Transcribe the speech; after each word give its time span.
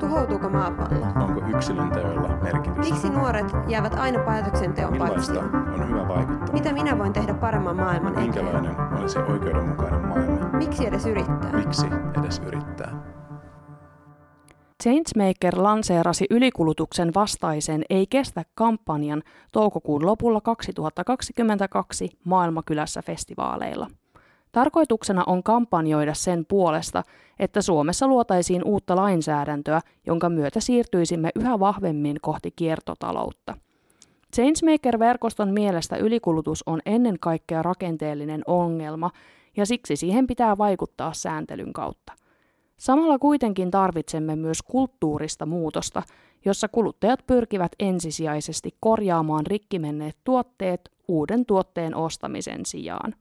Tuhoutuuko 0.00 0.48
maapallo? 0.48 1.06
Onko 1.24 1.56
yksilön 1.56 1.90
teoilla 1.90 2.28
merkitystä? 2.28 2.94
Miksi 2.94 3.10
nuoret 3.10 3.46
jäävät 3.68 3.94
aina 3.94 4.24
päätöksenteon 4.24 4.98
paitsioon? 4.98 5.54
on 5.54 5.88
hyvä 5.88 6.08
vaikuttaa? 6.08 6.52
Mitä 6.52 6.72
minä 6.72 6.98
voin 6.98 7.12
tehdä 7.12 7.34
paremman 7.34 7.76
maailman 7.76 8.12
eteen? 8.12 8.26
Minkälainen 8.26 8.76
olisi 9.00 9.18
oikeudenmukainen 9.18 10.00
maailma? 10.00 10.48
Miksi 10.52 10.86
edes 10.86 11.06
yrittää? 11.06 11.52
Miksi 11.52 11.86
edes 12.20 12.38
yrittää? 12.46 13.02
Changemaker 14.82 15.62
lanseerasi 15.62 16.26
ylikulutuksen 16.30 17.10
vastaisen 17.14 17.82
Ei 17.90 18.06
kestä 18.10 18.44
kampanjan 18.54 19.22
toukokuun 19.52 20.06
lopulla 20.06 20.40
2022 20.40 22.10
Maailmakylässä 22.24 23.02
festivaaleilla. 23.02 23.86
Tarkoituksena 24.52 25.24
on 25.26 25.42
kampanjoida 25.42 26.14
sen 26.14 26.46
puolesta, 26.48 27.02
että 27.38 27.62
Suomessa 27.62 28.06
luotaisiin 28.06 28.64
uutta 28.64 28.96
lainsäädäntöä, 28.96 29.80
jonka 30.06 30.28
myötä 30.28 30.60
siirtyisimme 30.60 31.30
yhä 31.34 31.60
vahvemmin 31.60 32.16
kohti 32.20 32.50
kiertotaloutta. 32.56 33.56
Changemaker-verkoston 34.36 35.52
mielestä 35.52 35.96
ylikulutus 35.96 36.62
on 36.66 36.80
ennen 36.86 37.18
kaikkea 37.20 37.62
rakenteellinen 37.62 38.42
ongelma, 38.46 39.10
ja 39.56 39.66
siksi 39.66 39.96
siihen 39.96 40.26
pitää 40.26 40.58
vaikuttaa 40.58 41.12
sääntelyn 41.12 41.72
kautta. 41.72 42.12
Samalla 42.76 43.18
kuitenkin 43.18 43.70
tarvitsemme 43.70 44.36
myös 44.36 44.62
kulttuurista 44.62 45.46
muutosta, 45.46 46.02
jossa 46.44 46.68
kuluttajat 46.68 47.26
pyrkivät 47.26 47.72
ensisijaisesti 47.80 48.74
korjaamaan 48.80 49.46
rikkimenneet 49.46 50.16
tuotteet 50.24 50.90
uuden 51.08 51.46
tuotteen 51.46 51.94
ostamisen 51.94 52.66
sijaan. 52.66 53.14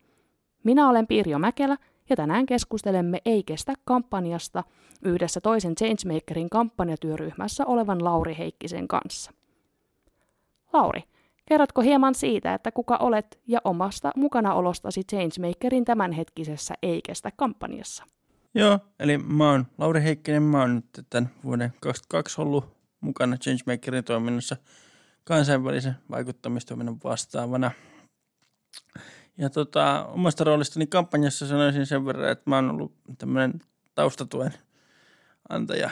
Minä 0.64 0.90
olen 0.90 1.08
Pirjo 1.08 1.40
Mäkelä 1.40 1.78
ja 2.10 2.16
tänään 2.16 2.46
keskustelemme 2.46 3.22
Ei 3.26 3.44
kestä 3.44 3.74
kampanjasta 3.86 4.64
yhdessä 5.06 5.42
toisen 5.42 5.76
Changemakerin 5.76 6.50
kampanjatyöryhmässä 6.50 7.66
olevan 7.66 8.04
Lauri 8.04 8.36
Heikkisen 8.38 8.88
kanssa. 8.88 9.32
Lauri, 10.74 11.04
kerrotko 11.46 11.82
hieman 11.82 12.16
siitä, 12.16 12.54
että 12.54 12.72
kuka 12.72 12.98
olet 12.98 13.40
ja 13.48 13.60
omasta 13.64 14.12
mukanaolostasi 14.16 15.04
Changemakerin 15.04 15.86
tämänhetkisessä 15.86 16.74
Ei 16.84 17.02
kestä 17.02 17.32
kampanjassa? 17.36 18.04
Joo, 18.56 18.80
eli 19.00 19.18
mä 19.18 19.52
oon 19.52 19.68
Lauri 19.78 20.04
Heikkinen, 20.04 20.44
mä 20.44 20.60
oon 20.60 20.76
nyt 20.76 21.06
tämän 21.10 21.30
vuoden 21.44 21.70
2022 21.70 22.42
ollut 22.42 22.66
mukana 23.02 23.38
Changemakerin 23.38 24.04
toiminnassa 24.04 24.56
kansainvälisen 25.24 25.96
vaikuttamistoiminnan 26.12 26.98
vastaavana. 27.04 27.72
Ja 29.38 29.50
tota, 29.50 30.06
omasta 30.06 30.44
roolistani 30.44 30.88
kampanjassa 30.88 31.48
sanoisin 31.48 31.86
sen 31.86 32.06
verran, 32.06 32.32
että 32.32 32.50
mä 32.50 32.56
oon 32.56 32.70
ollut 32.70 32.94
tämmöinen 33.18 33.62
taustatuen 33.96 34.54
antaja. 35.50 35.90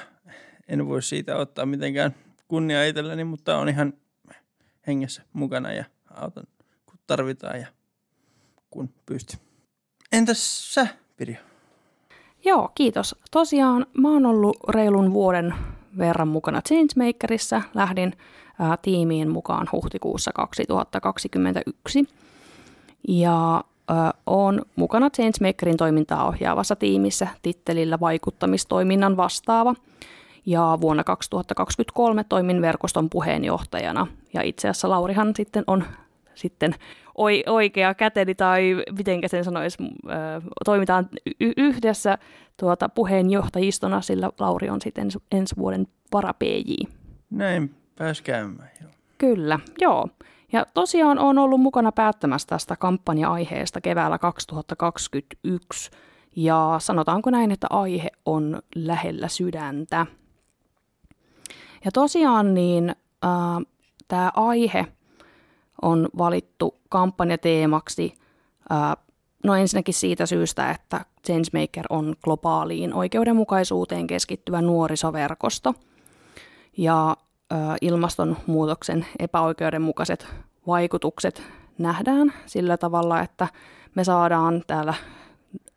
En 0.68 0.88
voi 0.88 1.04
siitä 1.04 1.36
ottaa 1.36 1.66
mitenkään 1.66 2.16
kunnia 2.48 2.86
itselleni, 2.86 3.24
mutta 3.24 3.58
on 3.58 3.70
ihan 3.70 3.94
hengessä 4.88 5.22
mukana 5.34 5.72
ja 5.72 5.86
autan 6.12 6.44
kun 6.86 7.00
tarvitaan 7.08 7.60
ja 7.60 7.68
kun 8.70 8.90
pystyn. 9.06 9.40
Entäs 10.12 10.74
sä, 10.74 10.88
Pirjo? 11.18 11.38
Joo, 12.46 12.72
kiitos. 12.76 13.16
Tosiaan 13.32 13.86
mä 13.98 14.10
oon 14.10 14.26
ollut 14.26 14.58
reilun 14.70 15.14
vuoden 15.14 15.54
verran 15.98 16.28
mukana 16.28 16.62
Changemakerissa. 16.62 17.62
Lähdin 17.74 18.14
ää, 18.60 18.78
tiimiin 18.78 19.30
mukaan 19.30 19.68
huhtikuussa 19.72 20.32
2021. 20.36 22.08
Ja 23.08 23.64
ää, 23.88 24.14
oon 24.26 24.62
mukana 24.76 25.10
Changemakerin 25.10 25.78
toimintaa 25.78 26.28
ohjaavassa 26.28 26.76
tiimissä 26.76 27.28
tittelillä 27.42 28.00
vaikuttamistoiminnan 28.00 29.18
vastaava. 29.18 29.76
Ja 30.46 30.78
vuonna 30.82 31.04
2023 31.04 32.24
toimin 32.24 32.62
verkoston 32.62 33.10
puheenjohtajana. 33.10 34.08
Ja 34.34 34.42
itse 34.42 34.70
asiassa 34.70 34.90
Laurihan 34.90 35.34
sitten 35.36 35.64
on 35.68 35.84
sitten 36.36 36.76
oikea 37.48 37.94
käteni 37.94 38.36
tai 38.36 38.76
miten 38.98 39.22
sen 39.28 39.44
sanoisi, 39.44 39.78
toimitaan 40.66 41.10
yhdessä 41.58 42.18
tuota 42.58 42.90
puheenjohtajistona, 42.90 44.02
sillä 44.02 44.30
Lauri 44.40 44.70
on 44.70 44.82
sitten 44.82 45.10
ensi 45.32 45.56
vuoden 45.58 45.88
vara 46.14 46.34
PJ. 46.34 46.74
Näin 47.30 47.76
pääs 47.98 48.22
käymään, 48.22 48.72
joo. 48.82 48.92
Kyllä, 49.18 49.60
joo. 49.80 50.10
Ja 50.52 50.66
tosiaan 50.74 51.20
on 51.20 51.38
ollut 51.38 51.62
mukana 51.62 51.92
päättämässä 51.92 52.48
tästä 52.48 52.76
kampanja-aiheesta 52.76 53.82
keväällä 53.82 54.18
2021. 54.18 55.92
Ja 56.36 56.76
sanotaanko 56.80 57.30
näin, 57.30 57.52
että 57.52 57.68
aihe 57.70 58.10
on 58.26 58.62
lähellä 58.76 59.28
sydäntä. 59.28 60.06
Ja 61.86 61.92
tosiaan 61.92 62.54
niin 62.54 62.90
äh, 62.90 63.66
tämä 64.08 64.32
aihe– 64.36 64.86
on 65.82 66.10
valittu 66.18 66.76
kampanjateemaksi 66.90 68.14
No 69.44 69.56
ensinnäkin 69.56 69.94
siitä 69.94 70.26
syystä, 70.26 70.72
että 70.72 71.06
Changemaker 71.26 71.86
on 71.90 72.16
globaaliin 72.24 72.94
oikeudenmukaisuuteen 72.94 74.08
keskittyvä 74.08 74.62
nuorisoverkosto. 74.62 75.74
Ja 76.78 77.18
ilmastonmuutoksen 77.82 79.06
epäoikeudenmukaiset 79.20 80.28
vaikutukset 80.68 81.44
nähdään 81.78 82.34
sillä 82.46 82.78
tavalla, 82.78 83.22
että 83.22 83.48
me 83.96 84.04
saadaan 84.04 84.64
täällä 84.68 84.94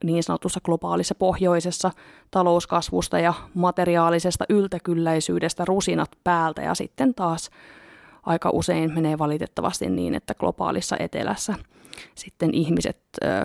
niin 0.05 0.23
sanotussa 0.23 0.61
globaalissa 0.65 1.15
pohjoisessa 1.15 1.91
talouskasvusta 2.31 3.19
ja 3.19 3.35
materiaalisesta 3.55 4.45
yltäkylläisyydestä 4.49 5.65
rusinat 5.65 6.11
päältä 6.25 6.63
ja 6.63 6.75
sitten 6.75 7.15
taas 7.15 7.51
aika 8.23 8.51
usein 8.53 8.95
menee 8.95 9.19
valitettavasti 9.19 9.91
niin, 9.91 10.15
että 10.15 10.35
globaalissa 10.35 10.97
etelässä 10.99 11.55
sitten 12.15 12.55
ihmiset 12.55 12.99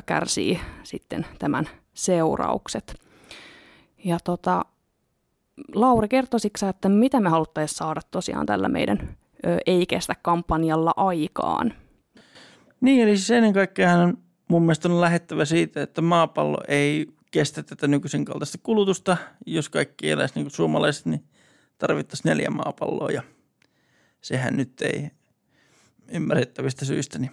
kärsii 0.06 0.60
sitten 0.84 1.26
tämän 1.40 1.70
seuraukset. 1.94 2.96
Ja 4.04 4.18
tota, 4.24 4.66
Lauri, 5.76 6.08
kertoisitko 6.08 6.68
että 6.68 6.90
mitä 6.90 7.20
me 7.20 7.30
haluttaisiin 7.30 7.78
saada 7.78 8.02
tosiaan 8.12 8.46
tällä 8.46 8.70
meidän 8.70 9.18
ö, 9.46 9.58
Ei 9.66 9.86
kestä 9.86 10.16
kampanjalla 10.22 10.94
aikaan? 10.96 11.74
Niin, 12.82 13.04
eli 13.04 13.18
siis 13.18 13.32
ennen 13.32 13.54
kaikkea 13.54 14.14
mun 14.48 14.62
mielestä 14.62 14.88
on 14.88 15.02
lähettävä 15.02 15.46
siitä, 15.46 15.82
että 15.82 16.02
maapallo 16.02 16.58
ei 16.68 17.08
kestä 17.32 17.64
tätä 17.64 17.88
nykyisen 17.88 18.26
kaltaista 18.26 18.58
kulutusta. 18.64 19.18
Jos 19.46 19.70
kaikki 19.70 20.12
eläisi 20.12 20.36
niin 20.36 20.46
kuin 20.46 20.54
suomalaiset, 20.54 21.06
niin 21.06 21.24
tarvittaisiin 21.78 22.30
neljä 22.30 22.50
maapalloa 22.50 23.12
ja– 23.12 23.22
sehän 24.22 24.58
nyt 24.58 24.82
ei 24.82 25.12
ymmärrettävistä 26.08 26.86
syistä 26.86 27.20
niin 27.20 27.32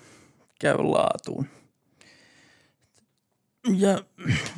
käy 0.61 0.77
laatuun. 0.79 1.47
Ja 3.77 4.05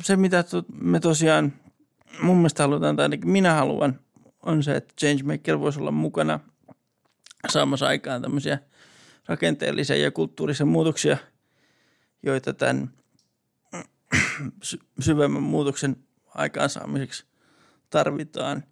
se, 0.03 0.15
mitä 0.15 0.43
me 0.81 0.99
tosiaan 0.99 1.53
mun 2.21 2.37
mielestä 2.37 2.63
halutaan, 2.63 2.95
tai 2.95 3.05
ainakin 3.05 3.29
minä 3.29 3.53
haluan, 3.53 3.99
on 4.43 4.63
se, 4.63 4.75
että 4.75 4.93
Changemaker 4.99 5.59
voisi 5.59 5.79
olla 5.79 5.91
mukana 5.91 6.39
saamassa 7.49 7.87
aikaan 7.87 8.21
tämmöisiä 8.21 8.59
rakenteellisia 9.25 9.97
ja 9.97 10.11
kulttuurisia 10.11 10.65
muutoksia, 10.65 11.17
joita 12.23 12.53
tämän 12.53 12.91
syvemmän 14.99 15.43
muutoksen 15.43 15.95
aikaansaamiseksi 16.35 17.25
tarvitaan. 17.89 18.63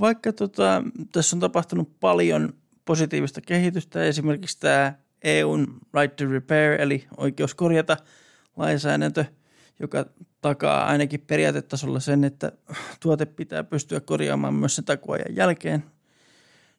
Vaikka 0.00 0.32
tota, 0.32 0.82
tässä 1.12 1.36
on 1.36 1.40
tapahtunut 1.40 2.00
paljon 2.00 2.54
positiivista 2.84 3.40
kehitystä. 3.40 4.04
Esimerkiksi 4.04 4.60
tämä 4.60 4.94
EUn 5.22 5.78
Right 6.00 6.16
to 6.16 6.24
Repair, 6.26 6.80
eli 6.80 7.06
oikeus 7.16 7.54
korjata 7.54 7.96
lainsäädäntö, 8.56 9.24
joka 9.80 10.06
takaa 10.40 10.86
ainakin 10.86 11.20
periaatetasolla 11.20 12.00
sen, 12.00 12.24
että 12.24 12.52
tuote 13.00 13.26
pitää 13.26 13.64
pystyä 13.64 14.00
korjaamaan 14.00 14.54
myös 14.54 14.76
sen 14.76 14.84
takuajan 14.84 15.36
jälkeen, 15.36 15.84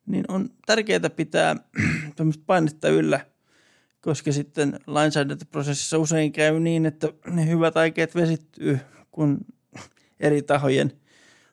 niin 0.05 0.25
on 0.27 0.49
tärkeää 0.65 1.09
pitää 1.15 1.55
tämmöistä 2.15 2.43
painetta 2.45 2.89
yllä, 2.89 3.25
koska 4.01 4.31
sitten 4.31 4.79
lainsäädäntöprosessissa 4.87 5.97
usein 5.97 6.31
käy 6.31 6.59
niin, 6.59 6.85
että 6.85 7.07
ne 7.27 7.47
hyvät 7.47 7.77
aikeet 7.77 8.15
vesittyy, 8.15 8.79
kun 9.11 9.37
eri 10.19 10.41
tahojen 10.41 10.91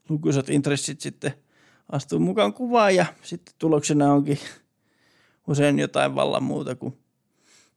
lukuisat 0.09 0.49
intressit 0.51 1.01
sitten– 1.01 1.35
astuu 1.93 2.19
mukaan 2.19 2.55
kuvaan 2.55 2.95
ja 2.95 3.07
sitten 3.23 3.55
tuloksena 3.59 4.13
onkin 4.13 4.39
usein 5.47 5.79
jotain 5.79 6.15
vallan 6.15 6.43
muuta 6.43 6.75
kuin 6.75 6.99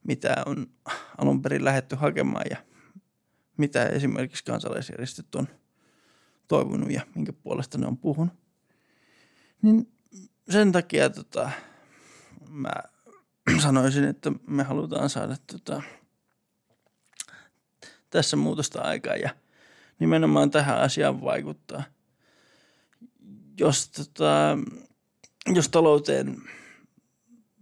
mitä 0.04 0.36
on 0.46 0.66
alun 1.18 1.42
perin 1.42 1.64
lähetty 1.64 1.96
hakemaan 1.96 2.46
ja 2.50 2.56
mitä 3.56 3.86
esimerkiksi 3.86 4.44
kansalaisjärjestöt 4.44 5.34
on 5.34 5.48
toivonut 6.48 6.90
ja 6.90 7.02
minkä 7.14 7.32
puolesta 7.32 7.78
ne 7.78 7.86
on 7.86 7.96
puhunut. 7.96 8.34
Niin 9.62 9.92
sen 10.50 10.72
takia 10.72 11.10
tota, 11.10 11.50
mä 12.48 12.72
sanoisin, 13.62 14.04
että 14.04 14.32
me 14.46 14.62
halutaan 14.62 15.10
saada 15.10 15.36
tota, 15.52 15.82
tässä 18.10 18.36
muutosta 18.36 18.80
aikaa 18.80 19.16
ja 19.16 19.30
nimenomaan 19.98 20.50
tähän 20.50 20.80
asiaan 20.80 21.20
vaikuttaa. 21.20 21.82
Jos, 23.60 23.88
tota, 23.88 24.58
jos 25.54 25.68
talouteen 25.68 26.36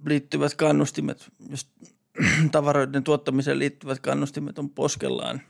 liittyvät 0.07 0.55
kannustimet, 0.55 1.33
jos 1.49 1.71
tavaroiden 2.53 3.05
tuottamiseen 3.05 3.59
liittyvät 3.59 4.01
kannustimet 4.01 4.59
on 4.59 4.71
poskellaan 4.71 5.43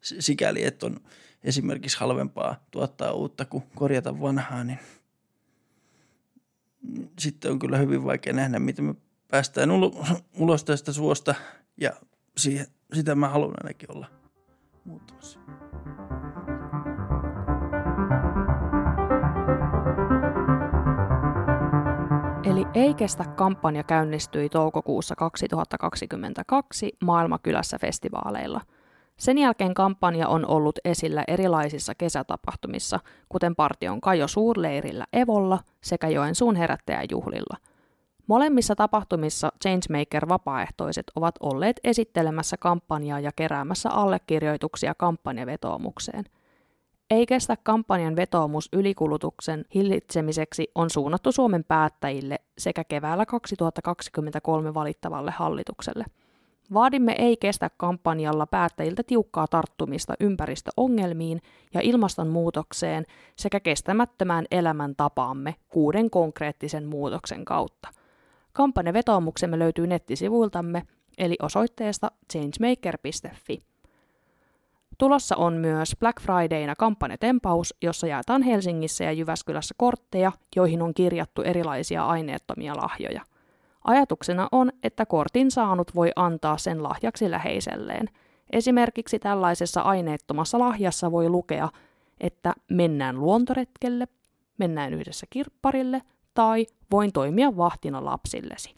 sikäli, 0.00 0.64
että 0.64 0.86
on 0.86 1.00
esimerkiksi 1.44 1.98
halvempaa 1.98 2.64
tuottaa 2.70 3.12
uutta 3.12 3.44
kuin 3.44 3.64
korjata 3.74 4.20
vanhaa, 4.20 4.64
niin 4.64 4.78
sitten 7.18 7.50
on 7.50 7.58
kyllä 7.58 7.78
hyvin 7.78 8.04
vaikea 8.04 8.32
nähdä, 8.32 8.58
miten 8.58 8.84
me 8.84 8.94
päästään 9.28 9.70
ulos 10.38 10.64
tästä 10.64 10.92
suosta 10.92 11.34
ja 11.80 11.92
siihen, 12.36 12.66
sitä 12.92 13.14
mä 13.14 13.28
haluan 13.28 13.54
ainakin 13.62 13.92
olla 13.92 14.06
muuttamassa. 14.84 15.40
Eli 22.44 22.66
Ei 22.74 22.94
kestä 22.94 23.24
kampanja 23.24 23.82
käynnistyi 23.82 24.48
toukokuussa 24.48 25.16
2022 25.16 26.92
Maailmakylässä 27.04 27.78
festivaaleilla. 27.78 28.60
Sen 29.20 29.38
jälkeen 29.38 29.74
kampanja 29.74 30.28
on 30.28 30.46
ollut 30.46 30.78
esillä 30.84 31.24
erilaisissa 31.28 31.94
kesätapahtumissa, 31.94 33.00
kuten 33.28 33.56
Partion 33.56 34.00
Kajo 34.00 34.28
Suurleirillä 34.28 35.06
Evolla 35.12 35.58
sekä 35.80 36.08
Joensuun 36.08 36.56
herättäjäjuhlilla. 36.56 37.56
Molemmissa 38.26 38.76
tapahtumissa 38.76 39.52
Changemaker-vapaaehtoiset 39.64 41.04
ovat 41.16 41.34
olleet 41.40 41.80
esittelemässä 41.84 42.56
kampanjaa 42.56 43.20
ja 43.20 43.30
keräämässä 43.36 43.90
allekirjoituksia 43.90 44.94
kampanjavetoomukseen– 44.94 46.24
ei 47.10 47.26
kestä 47.26 47.56
kampanjan 47.62 48.16
vetoomus 48.16 48.68
ylikulutuksen 48.72 49.64
hillitsemiseksi 49.74 50.70
on 50.74 50.90
suunnattu 50.90 51.32
Suomen 51.32 51.64
päättäjille 51.64 52.38
sekä 52.58 52.84
keväällä 52.84 53.26
2023 53.26 54.74
valittavalle 54.74 55.30
hallitukselle. 55.30 56.04
Vaadimme 56.74 57.14
ei 57.18 57.36
kestä 57.36 57.70
kampanjalla 57.76 58.46
päättäjiltä 58.46 59.02
tiukkaa 59.02 59.46
tarttumista 59.46 60.14
ympäristöongelmiin 60.20 61.40
ja 61.74 61.80
ilmastonmuutokseen 61.80 63.06
sekä 63.36 63.60
kestämättömään 63.60 64.44
elämäntapaamme 64.50 65.54
kuuden 65.68 66.10
konkreettisen 66.10 66.86
muutoksen 66.86 67.44
kautta. 67.44 67.88
Kampanjavetoomuksemme 68.52 69.58
löytyy 69.58 69.86
nettisivuiltamme 69.86 70.82
eli 71.18 71.36
osoitteesta 71.42 72.10
changemaker.fi. 72.32 73.58
Tulossa 74.98 75.36
on 75.36 75.54
myös 75.54 75.96
Black 76.00 76.20
Fridayna 76.20 76.76
kampanjatempaus, 76.76 77.74
jossa 77.82 78.06
jaetaan 78.06 78.42
Helsingissä 78.42 79.04
ja 79.04 79.12
Jyväskylässä 79.12 79.74
kortteja, 79.78 80.32
joihin 80.56 80.82
on 80.82 80.94
kirjattu 80.94 81.42
erilaisia 81.42 82.06
aineettomia 82.06 82.76
lahjoja. 82.76 83.22
Ajatuksena 83.84 84.48
on, 84.52 84.72
että 84.82 85.06
kortin 85.06 85.50
saanut 85.50 85.94
voi 85.94 86.10
antaa 86.16 86.58
sen 86.58 86.82
lahjaksi 86.82 87.30
läheiselleen. 87.30 88.08
Esimerkiksi 88.52 89.18
tällaisessa 89.18 89.80
aineettomassa 89.80 90.58
lahjassa 90.58 91.12
voi 91.12 91.28
lukea, 91.28 91.68
että 92.20 92.54
mennään 92.70 93.20
luontoretkelle, 93.20 94.08
mennään 94.58 94.94
yhdessä 94.94 95.26
kirpparille 95.30 96.02
tai 96.34 96.66
voin 96.90 97.12
toimia 97.12 97.56
vahtina 97.56 98.04
lapsillesi. 98.04 98.74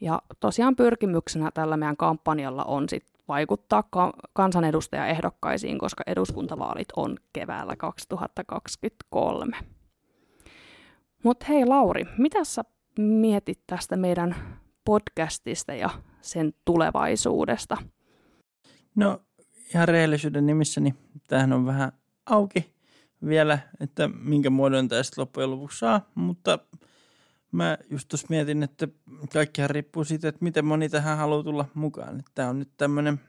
Ja 0.00 0.22
tosiaan 0.40 0.76
pyrkimyksenä 0.76 1.50
tällä 1.54 1.76
meidän 1.76 1.96
kampanjalla 1.96 2.64
on 2.64 2.88
sit 2.88 3.04
vaikuttaa 3.28 3.82
ka- 3.90 4.12
kansanedustajaehdokkaisiin, 4.32 5.78
koska 5.78 6.04
eduskuntavaalit 6.06 6.88
on 6.96 7.16
keväällä 7.32 7.76
2023. 7.76 9.56
Mutta 11.24 11.46
hei 11.48 11.66
Lauri, 11.66 12.04
mitä 12.18 12.44
sä 12.44 12.62
mietit 12.98 13.60
tästä 13.66 13.96
meidän 13.96 14.36
podcastista 14.84 15.74
ja 15.74 15.90
sen 16.20 16.52
tulevaisuudesta? 16.64 17.76
No 18.94 19.22
ihan 19.74 19.88
rehellisyyden 19.88 20.46
nimissä, 20.46 20.80
niin 20.80 20.94
tämähän 21.28 21.52
on 21.52 21.66
vähän 21.66 21.92
auki 22.26 22.74
vielä, 23.26 23.58
että 23.80 24.08
minkä 24.08 24.50
muodon 24.50 24.82
sitten 24.82 25.22
loppujen 25.22 25.50
lopuksi 25.50 25.78
saa, 25.78 26.10
mutta 26.14 26.58
mä 27.52 27.78
just 27.90 28.08
tuossa 28.08 28.26
mietin, 28.30 28.62
että 28.62 28.88
kaikkihan 29.32 29.70
riippuu 29.70 30.04
siitä, 30.04 30.28
että 30.28 30.44
miten 30.44 30.64
moni 30.64 30.88
tähän 30.88 31.18
haluaa 31.18 31.42
tulla 31.42 31.68
mukaan. 31.74 32.24
Tämä 32.34 32.48
on 32.48 32.58
nyt 32.58 32.70
tämmöinen 32.76 33.20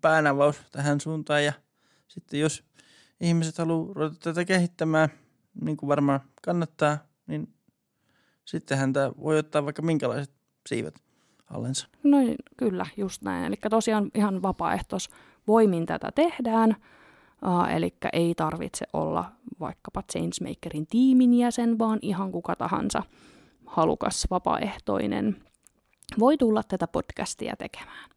päänavaus 0.00 0.60
tähän 0.72 1.00
suuntaan 1.00 1.44
ja 1.44 1.52
sitten 2.08 2.40
jos 2.40 2.64
ihmiset 3.20 3.58
haluaa 3.58 3.94
ruveta 3.94 4.16
tätä 4.20 4.44
kehittämään, 4.44 5.08
niin 5.60 5.76
kuin 5.76 5.88
varmaan 5.88 6.20
kannattaa, 6.42 6.98
niin 7.26 7.54
sittenhän 8.50 8.92
tämä 8.92 9.12
voi 9.22 9.38
ottaa 9.38 9.64
vaikka 9.64 9.82
minkälaiset 9.82 10.34
siivet 10.68 11.02
allensa. 11.50 11.88
No 12.02 12.18
kyllä, 12.56 12.86
just 12.96 13.22
näin. 13.22 13.44
Eli 13.44 13.56
tosiaan 13.70 14.10
ihan 14.14 14.42
vapaaehtois 14.42 15.10
voimin 15.46 15.86
tätä 15.86 16.08
tehdään. 16.14 16.76
Uh, 17.46 17.76
eli 17.76 17.94
ei 18.12 18.34
tarvitse 18.34 18.86
olla 18.92 19.32
vaikkapa 19.60 20.02
Changemakerin 20.02 20.86
tiimin 20.86 21.34
jäsen, 21.34 21.78
vaan 21.78 21.98
ihan 22.02 22.32
kuka 22.32 22.56
tahansa 22.56 23.02
halukas 23.66 24.26
vapaaehtoinen 24.30 25.36
voi 26.18 26.36
tulla 26.36 26.62
tätä 26.62 26.86
podcastia 26.86 27.56
tekemään. 27.58 28.10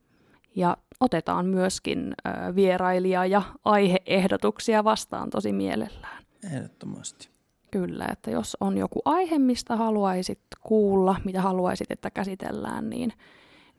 Ja 0.56 0.77
otetaan 1.00 1.45
myöskin 1.45 2.00
uh, 2.07 2.56
vierailija- 2.56 3.25
ja 3.25 3.41
aiheehdotuksia 3.65 4.83
vastaan 4.83 5.29
tosi 5.29 5.53
mielellään. 5.53 6.24
Ehdottomasti. 6.53 7.32
Kyllä, 7.73 8.05
että 8.11 8.31
jos 8.31 8.57
on 8.59 8.77
joku 8.77 9.01
aihe, 9.05 9.39
mistä 9.39 9.75
haluaisit 9.75 10.39
kuulla, 10.61 11.15
mitä 11.25 11.41
haluaisit, 11.41 11.91
että 11.91 12.09
käsitellään, 12.09 12.89
niin, 12.89 13.13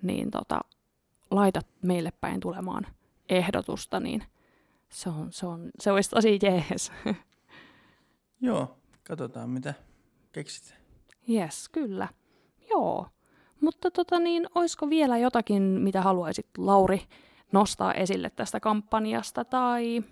niin 0.03 0.31
tota, 0.31 0.61
laita 1.31 1.61
meille 1.83 2.13
päin 2.21 2.41
tulemaan 2.41 2.87
ehdotusta, 3.29 4.01
niin 4.01 4.23
se, 4.89 5.09
on, 5.09 5.33
se, 5.33 5.47
on, 5.47 5.71
se 5.81 5.93
olisi 5.93 6.11
tosi 6.11 6.39
jees. 6.43 6.93
Joo, 8.41 8.77
katsotaan 9.09 9.51
mitä 9.51 9.75
keksit. 10.33 10.75
Yes, 11.29 11.69
kyllä. 11.69 12.09
Joo. 12.71 13.07
Mutta 13.61 13.91
tota 13.91 14.19
niin, 14.19 14.47
olisiko 14.55 14.91
vielä 14.91 15.19
jotakin, 15.19 15.63
mitä 15.63 16.03
haluaisit, 16.03 16.47
Lauri, 16.59 17.03
nostaa 17.53 17.95
esille 17.95 18.31
tästä 18.31 18.61
kampanjasta 18.61 19.45
tai, 19.45 20.05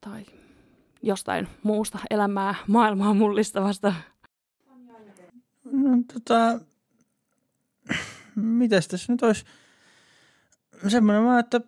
tai 0.00 0.26
jostain 1.02 1.48
muusta 1.62 1.98
elämää, 2.10 2.54
maailmaa 2.66 3.14
mullistavasta? 3.14 3.94
No 5.64 6.02
tota, 6.12 6.60
mitäs 8.34 8.88
tässä 8.88 9.12
nyt 9.12 9.22
olisi? 9.22 9.44
Semmoinen 10.88 11.24
vaan, 11.24 11.40
että 11.40 11.60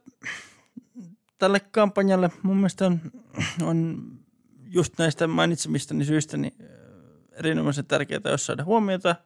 tälle 1.39 1.61
kampanjalle 1.61 2.31
mun 2.43 2.57
mielestä 2.57 2.87
on, 2.87 3.01
on 3.63 4.03
just 4.67 4.99
näistä 4.99 5.27
mainitsemistani 5.27 6.05
syistä 6.05 6.37
niin 6.37 6.55
erinomaisen 7.33 7.87
tärkeää, 7.87 8.21
jos 8.25 8.47
saada 8.47 8.65
huomiota, 8.65 9.17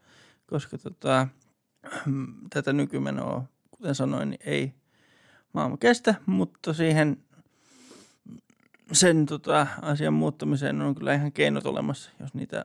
koska 0.46 0.78
tota, 0.78 1.28
tätä 2.50 2.73
nykymenoa, 2.73 3.44
kuten 3.70 3.94
sanoin, 3.94 4.30
niin 4.30 4.40
ei 4.44 4.75
maailma 5.52 5.76
kestä, 5.76 6.14
mutta 6.26 6.75
siihen 6.75 7.24
sen 8.92 9.26
tota, 9.26 9.66
asian 9.82 10.14
muuttamiseen 10.14 10.82
on 10.82 10.94
kyllä 10.94 11.14
ihan 11.14 11.32
keinot 11.32 11.66
olemassa, 11.66 12.10
jos 12.20 12.34
niitä 12.34 12.64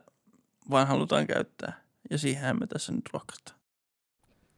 vaan 0.70 0.86
halutaan 0.86 1.26
käyttää. 1.26 1.72
Ja 2.10 2.18
siihen 2.18 2.58
me 2.60 2.66
tässä 2.66 2.92
nyt 2.92 3.04
rohkaistaan. 3.12 3.60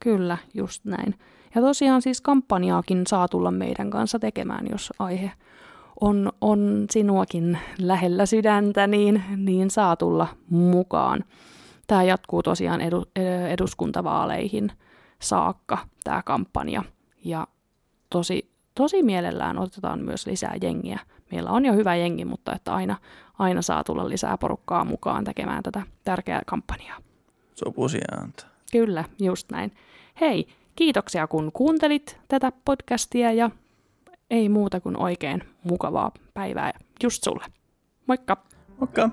Kyllä, 0.00 0.38
just 0.54 0.85
näin. 0.85 1.14
Ja 1.54 1.61
tosiaan 1.61 2.02
siis 2.02 2.21
kampanjaakin 2.21 3.07
saa 3.07 3.28
tulla 3.28 3.50
meidän 3.50 3.90
kanssa 3.90 4.19
tekemään, 4.19 4.66
jos 4.71 4.92
aihe 4.99 5.33
on, 6.00 6.33
on 6.40 6.87
sinuakin 6.90 7.59
lähellä 7.78 8.26
sydäntä, 8.26 8.87
niin, 8.87 9.25
niin 9.37 9.71
saa 9.71 9.97
tulla 9.97 10.28
mukaan. 10.50 11.25
Tämä 11.87 12.02
jatkuu 12.02 12.42
tosiaan 12.42 12.81
edu, 12.81 13.04
eduskuntavaaleihin 13.49 14.73
saakka, 15.21 15.78
tämä 16.04 16.23
kampanja. 16.23 16.83
Ja 17.25 17.47
tosi, 18.11 18.52
tosi 18.75 19.02
mielellään 19.02 19.59
otetaan 19.59 20.00
myös 20.00 20.26
lisää 20.26 20.55
jengiä. 20.62 20.99
Meillä 21.33 21.50
on 21.50 21.64
jo 21.64 21.73
hyvä 21.73 21.97
jengi, 21.97 22.25
mutta 22.25 22.55
että 22.55 22.75
aina, 22.75 22.97
aina 23.38 23.62
saa 23.62 23.85
tulla 23.85 24.09
lisää 24.09 24.38
porukkaa 24.38 24.85
mukaan 24.85 25.25
tekemään 25.25 25.62
tätä 25.62 25.83
tärkeää 26.05 26.43
kampanjaa. 26.47 26.99
Sopuisia 27.55 28.05
antaa. 28.23 28.49
Kyllä, 28.73 29.05
just 29.19 29.50
näin. 29.50 29.73
Hei, 30.21 30.49
kiitoksia 30.76 31.26
kun 31.26 31.50
kuuntelit 31.52 32.21
tätä 32.29 32.52
podcastia 32.64 33.33
ja 33.33 33.50
ei 34.31 34.49
muuta 34.49 34.81
kuin 34.81 34.97
oikein 34.97 35.43
mukavaa 35.64 36.12
päivää 36.35 36.73
just 37.02 37.25
sulle. 37.25 37.45
Moikka! 38.07 38.37
Moikka! 38.79 39.11